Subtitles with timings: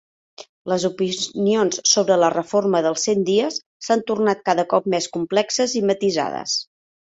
[0.71, 5.87] Les opinions sobre la Reforma dels Cent Dies s'han tornat cada cop més complexes i
[5.93, 6.61] matisades.